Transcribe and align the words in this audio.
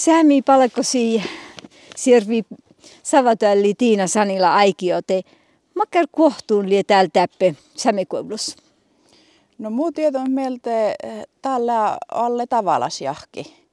Sämi 0.00 0.42
palkosi 0.42 1.22
sirvi 1.96 2.44
savatölli 3.02 3.74
Tiina 3.78 4.06
Sanila 4.06 4.54
aikiote. 4.54 5.22
Makar 5.74 6.06
kohtuun 6.10 6.70
lie 6.70 6.82
täällä 6.82 7.10
täppe 7.12 7.54
sämikoulussa. 7.76 8.56
No 9.58 9.70
muu 9.70 9.92
tiedon 9.92 10.30
mieltä 10.30 10.90
eh, 10.90 11.26
tällä 11.42 11.98
alle 12.08 12.46
tavallas 12.46 13.00
jahki. 13.00 13.66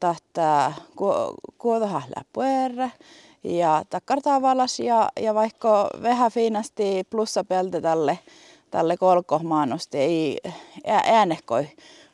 Tahta 0.00 0.72
kuotohahla 1.58 2.22
puerre 2.32 2.92
ja 3.44 3.82
takkar 3.90 4.20
tavallas 4.22 4.80
ja, 4.80 5.08
ja 5.20 5.34
vaikka 5.34 5.90
vähän 6.02 6.32
fiinasti 6.32 7.06
pelte 7.48 7.80
tälle, 7.80 8.18
tälle 8.70 8.96
kolkohmaanosti 8.96 9.98
ei 9.98 10.38
äänekoi 10.84 11.68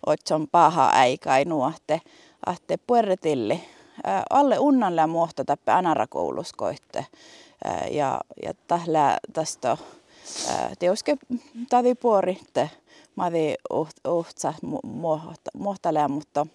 otson 0.07 0.46
paha 0.52 0.91
äikai 0.95 1.45
nuohte, 1.45 2.00
ahte 2.46 2.77
puerretilli. 2.86 3.64
Alle 4.30 4.58
unnalle 4.58 5.00
ja 5.00 5.07
muohta 5.07 5.45
täppä 5.45 5.76
anarakouluskoitte. 5.76 7.07
Ja, 7.90 8.21
ja 8.43 8.54
tällä 8.67 9.18
tästä 9.32 9.76
teoske 10.79 11.17
tadi 11.71 11.95
puoritte 11.95 12.71
madi 13.17 13.54
uhtsa 14.09 14.54
muohtalee, 15.54 16.09
mutta, 16.09 16.46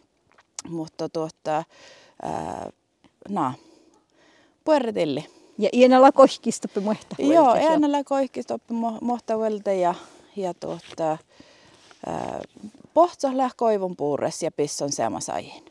mutta 0.70 1.10
tuota, 1.10 1.64
na, 3.30 3.54
puerretilli. 4.64 5.26
Ja 5.58 5.70
ienellä 5.74 6.12
kohkistoppi 6.12 6.80
muhta 6.80 7.16
Joo, 7.20 7.54
ienellä 7.54 8.04
kohkistoppi 8.04 8.74
muhta 9.02 9.34
ja, 9.82 9.96
ja 10.36 10.54
tuota, 10.54 11.18
pohtsa 12.94 13.30
koivun 13.56 13.96
puures 13.96 14.44
ja 14.44 14.52
pisson 14.52 14.92
seamasaihin. 14.92 15.64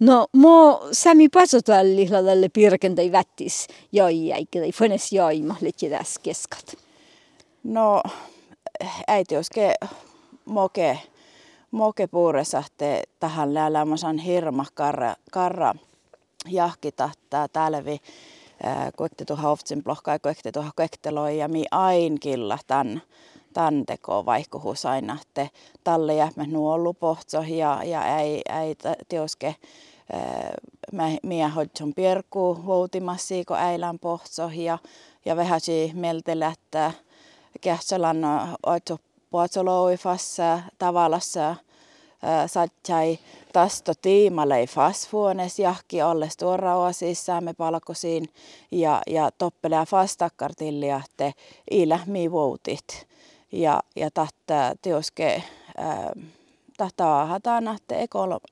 No, 0.00 0.26
mo 0.32 0.88
sami 0.92 1.28
pasotalli 1.28 2.06
tälle 2.06 2.48
pirkentai 2.48 3.12
vättis 3.12 3.66
joi 3.92 4.32
eikä 4.32 4.60
tai 4.60 4.72
fones 4.72 5.12
joima 5.12 5.56
leki 5.60 5.90
tässä 5.90 6.20
keskat. 6.22 6.76
No, 7.62 8.02
äiti 9.08 9.36
oske 9.36 9.74
moke, 10.44 10.98
moke 11.70 12.06
puuresahte 12.06 13.02
tähän 13.20 13.54
läälämäsan 13.54 14.18
hirma 14.18 14.64
karra, 14.74 15.14
karra 15.30 15.74
jahki 16.48 16.92
tahtaa 16.92 17.48
tälvi 17.48 18.00
koekte 18.96 19.24
tuohon 19.24 19.44
hoftsin 19.44 19.84
blokkaa 19.84 20.18
koekte 20.18 20.52
tuohon 20.52 20.72
koekteloi 20.76 21.38
ja 21.38 21.48
mi 21.48 21.64
ain 21.70 22.20
killa 22.20 22.58
tämän 22.66 23.02
tän 23.54 23.86
teko 23.86 24.26
vaihkuhus 24.26 24.86
aina, 24.86 25.18
että 25.22 25.48
talle 25.84 26.14
jähmä 26.14 26.44
nuollu 26.46 26.94
ja, 27.48 27.80
ja 27.84 28.18
ei, 28.18 28.42
ei 28.62 28.76
teoske 29.08 29.54
mä 30.92 31.04
mie 31.22 31.48
hodjon 31.48 31.94
pierku 31.96 32.58
voutimassa, 32.66 33.34
kun 33.48 33.56
äilän 33.56 33.98
ja, 34.64 34.78
ja 35.24 35.36
vähäsi 35.36 35.90
mieltellä, 35.94 36.52
että 36.58 36.92
kähtsälan 37.60 38.18
oitso 38.66 38.98
puotsoloifassa 39.30 40.60
tavallassa 40.78 41.56
satsai 42.46 43.18
tasto 43.52 43.92
tiimalei 44.02 44.66
fasfuones 44.66 45.58
jahki 45.58 46.02
alle 46.02 46.28
tuora 46.38 46.92
sisään 46.92 47.44
me 47.44 47.54
palkosiin 47.54 48.28
ja, 48.70 49.02
ja 49.06 49.30
toppelea 49.38 49.86
fastakkartillia, 49.86 51.00
että 51.04 51.32
ilä 51.70 52.00
mi 52.06 52.32
voutit 52.32 53.06
ja, 53.54 53.80
ja 53.96 54.10
tahta 54.10 54.74
teoske 54.82 55.42
tahtaa 56.76 57.26
hatana, 57.26 57.76
että 57.76 57.94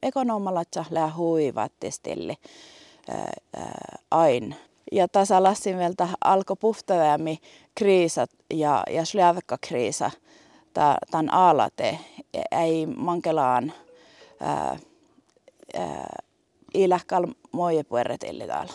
ekonomalla 0.03 0.63
lähe 0.91 1.13
huivattistilli 1.17 2.35
ain. 4.11 4.57
Ja 4.93 5.09
tässä 5.09 5.43
lassimelta 5.43 6.09
alkoi 6.25 6.57
puhtavammin 6.61 7.39
kriisat 7.75 8.31
ja, 8.55 8.85
ja 8.91 9.05
släväkka 9.05 9.59
kriisa 9.61 10.11
tämän 11.11 11.33
alate. 11.33 11.99
Ei 12.51 12.87
mankelaan 12.87 13.73
ilähkal 16.75 17.27
moje 17.53 17.85
pueretilli 17.85 18.47
täällä. 18.47 18.73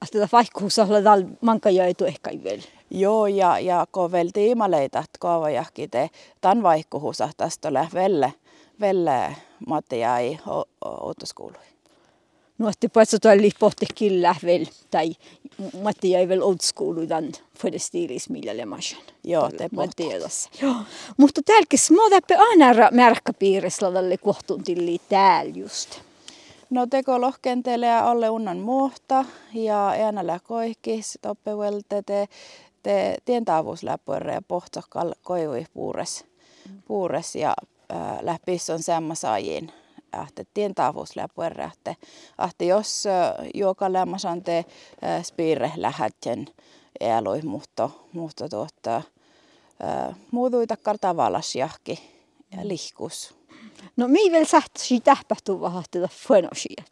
Asta 0.00 0.28
vaikkuussa 0.32 0.86
täällä 0.86 1.26
manka 1.40 1.70
jäitu 1.70 2.04
ehkä 2.04 2.30
vielä. 2.44 2.62
Joo, 2.90 3.26
ja, 3.26 3.58
ja 3.58 3.86
kun 3.92 4.12
vielä 4.12 4.30
tiimaleita, 4.32 4.98
että 4.98 5.18
koavajahki 5.18 5.88
te 5.88 6.10
tämän 6.40 6.62
vaihkuhusa 6.62 7.30
tästä 7.36 7.68
ole 7.68 7.88
velle, 7.94 8.32
velle 8.80 9.36
Matti 9.66 9.98
jäi 9.98 10.38
outoskoului. 10.84 11.62
No, 12.58 12.68
että 12.68 12.88
pääsee 12.88 13.18
tuolla 13.18 13.50
pohti 13.58 13.86
kyllä 13.98 14.34
vielä, 14.44 14.66
tai 14.90 15.12
Matti 15.82 16.10
jäi 16.10 16.28
vielä 16.28 16.44
outoskoului 16.44 17.06
tämän 17.06 17.32
fodestiiris 17.58 18.30
millä 18.30 18.56
lemasen. 18.56 18.98
Joo, 19.24 19.50
te 19.50 19.68
pohti. 19.74 20.04
Joo, 20.62 20.74
mutta 21.16 21.40
täälläkin 21.44 21.78
små 21.78 22.10
täppä 22.10 22.34
aina 22.38 22.90
märkkäpiirissä 22.90 23.92
tälle 23.92 24.16
kohtuuntilli 24.16 25.00
täällä 25.08 25.52
just. 25.54 26.00
No 26.74 26.86
teko 26.86 27.20
lohkentelee 27.20 28.00
alle 28.00 28.30
unnan 28.30 28.58
muohta 28.58 29.24
ja 29.52 29.88
äänällä 29.88 30.38
koihkis 30.44 31.18
toppevelte 31.22 32.02
te 32.02 32.28
te 32.82 33.16
tientaavuusläppuerre 33.24 34.34
ja 34.34 34.42
pohtsokkal 34.48 35.14
koivui 35.22 35.66
puures, 35.74 36.24
puures 36.86 37.36
ja 37.36 37.54
äh, 37.92 38.18
läpis 38.20 38.70
on 38.70 38.82
semmasaajiin 38.82 39.72
ahte 40.12 40.46
tientaavuusläppuerre 40.54 41.64
ahte, 41.64 41.96
ahte 42.38 42.64
jos 42.64 43.06
äh, 43.06 43.48
joka 43.54 43.92
lämmasan 43.92 44.42
te 44.42 44.58
äh, 44.58 45.24
spiire 45.24 45.72
lähätjen 45.76 46.46
eloi 47.00 47.42
mutta, 47.42 47.90
mutta 48.12 48.48
tuota, 48.48 48.96
äh, 48.96 50.16
muutuita 50.30 50.76
kartavalas 50.76 51.54
jahki 51.54 51.98
ja 52.56 52.68
lihkus. 52.68 53.43
No 53.96 54.08
mi 54.08 54.32
vielä 54.32 54.44
sähtäisi 54.44 55.00
tähpähtuu 55.00 55.60
vahahti 55.60 55.98
fuenosia? 56.10 56.84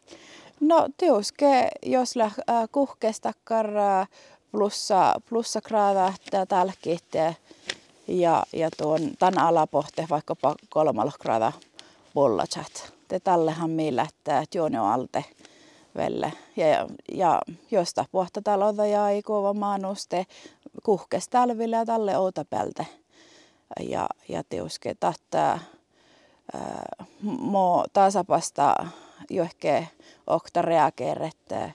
No 0.59 0.87
teuske, 0.97 1.69
jos 1.85 2.15
lä, 2.15 2.25
äh, 2.25 2.33
kuhkestakkar 2.71 3.67
plussa, 4.51 5.21
plussa 5.29 5.61
graada 5.61 6.13
täällä 6.47 6.73
ja, 8.07 8.43
ja 8.53 8.69
tuon 8.77 9.01
tämän 9.19 9.39
alapohte 9.39 10.07
vaikkapa 10.09 10.55
kolmalla 10.69 11.11
graada 11.19 11.51
bollachat. 12.13 12.93
Te 13.07 13.19
tallehan 13.19 13.69
meillä, 13.69 14.07
että 14.09 14.43
juoni 14.55 14.77
on 14.77 14.85
alte 14.85 15.25
velle. 15.95 16.33
Ja, 16.57 16.67
ja, 16.67 16.87
ja 17.13 17.41
josta 17.71 18.05
pohta 18.11 18.41
taloutta 18.41 18.85
ja 18.85 19.09
ei 19.09 19.21
kova 19.21 19.53
maanuste 19.53 20.25
kuhkes 20.83 21.29
talville 21.29 21.75
ja 21.75 21.85
talle 21.85 22.17
outa 22.17 22.45
Ja, 23.79 24.09
ja 24.29 24.43
teuske 24.49 24.95
tahtaa 24.99 25.59
mo 27.21 27.85
tasapasta 27.93 28.75
johke 29.29 29.87
okta 30.27 30.61
reageerette 30.61 31.73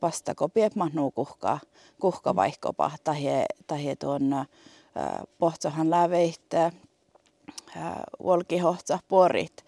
pasta 0.00 0.34
kopiet 0.34 0.76
mahnu 0.76 1.10
kuhkaa 1.10 1.60
kuhka 2.00 2.36
vaihkopa 2.36 2.90
tai, 3.04 3.22
tai 3.66 3.96
tuon 3.98 4.32
äh, 4.32 4.46
pohtsahan 5.38 5.90
läveitä 5.90 6.72
volkihohtsa 8.22 8.98
porit 9.08 9.64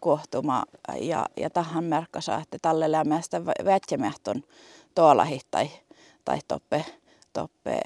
kohtuma 0.00 0.64
ja, 1.00 1.26
ja 1.36 1.50
tähän 1.50 1.84
merkkasa, 1.84 2.36
että 2.36 2.58
tälle 2.62 2.92
lämmästä 2.92 3.44
vätsemähtön 3.44 4.44
tuolla 4.94 5.26
tai, 5.50 5.70
tai 6.24 6.38
toppe, 6.48 6.84
toppe 7.32 7.80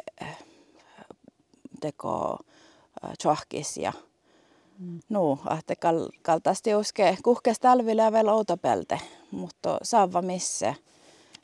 teko 1.81 2.39
tjohkis 3.19 3.77
ja 3.77 3.93
mm. 4.79 5.01
No, 5.09 5.39
että 5.59 5.77
kal, 5.77 6.09
kaltaasti 6.23 6.75
uske 6.75 7.19
kuhkes 7.25 7.61
talvilla 7.61 8.13
vielä 8.13 8.33
outopelte, 8.33 9.01
mutta 9.31 9.79
saava 9.83 10.23
missä 10.23 10.75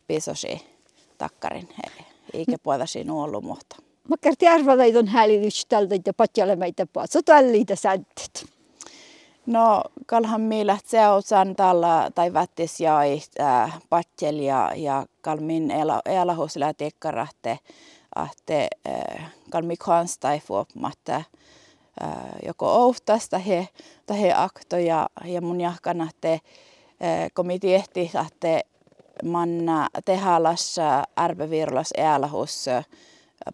pisosi 0.07 0.67
takkarin, 1.19 1.69
eikä 2.33 2.59
puolta 2.63 2.87
sinua 2.87 3.25
ollut 3.25 3.45
muuta. 3.45 3.77
Mä 4.09 4.17
kerti 4.21 4.49
arvalla 4.49 4.99
on 4.99 5.09
häälitys 5.09 5.67
tältä 5.67 5.95
ja 6.07 6.15
patjalle 6.15 6.57
meitä 6.57 6.87
puolta. 6.93 7.23
Tällä 7.23 7.75
sääntöt. 7.75 8.47
No, 9.47 9.83
kalhan 10.07 10.41
miillä 10.41 10.79
se 10.85 11.09
on 11.09 11.23
saan 11.23 11.57
tällä 11.57 12.11
tai 12.15 12.33
vättis 12.33 12.81
ja 12.81 12.99
äh, 13.41 13.81
patjel 13.91 14.39
ja, 14.39 14.73
ja 14.77 15.07
kalmin 15.21 15.73
elahus 16.07 16.57
lähti 16.57 16.85
ekkarahte, 16.85 17.59
ahte 18.15 18.69
äh, 18.89 19.33
kalmi 19.51 19.77
kanstai 19.77 20.41
fuopmatta 20.41 21.17
äh, 21.17 21.27
joko 22.47 22.75
ouhtasta 22.75 23.39
he, 23.39 23.69
tai 24.07 24.33
akto 24.35 24.77
ja, 24.77 25.09
ja 25.25 25.41
mun 25.41 25.61
jahkana 25.61 26.09
te 26.21 26.33
äh, 26.33 26.41
komiti 27.35 27.75
ehti, 27.75 28.11
että 28.27 28.61
manna 29.25 29.89
tehalassa 30.05 31.05
arvevirlas 31.17 31.91
äälahus 31.99 32.67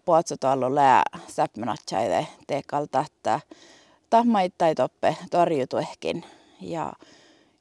puotsotallo 0.05 0.75
lää 0.75 1.03
säppmänatsaide 1.27 2.27
tekalta, 2.47 3.05
että 3.07 3.39
tahmaittai 4.09 4.75
toppe 4.75 5.17
torjutu 5.31 5.77
ehkin. 5.77 6.25
Ja, 6.61 6.93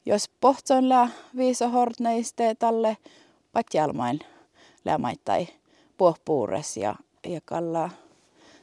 jos 0.06 0.30
pohtson 0.40 0.88
lää 0.88 1.08
viiso 1.36 1.68
hortneiste 1.68 2.54
talle 2.54 2.96
patjalmain 3.52 4.20
läämaittai 4.84 5.48
puohpuures 5.96 6.76
ja, 6.76 6.94
ja 7.26 7.40
kalla 7.44 7.90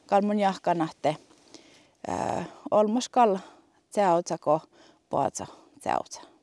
kalmun 0.06 0.38
jahkanahte 0.38 1.16
olmos 2.70 3.08
kalla 3.08 3.40
tseautsako 3.90 4.60
poatsa 5.10 5.46
tseautsa. 5.80 6.35